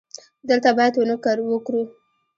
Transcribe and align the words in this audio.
دلته 0.49 0.69
باید 0.77 0.93
ونه 0.97 1.15
وکرو 1.51 1.81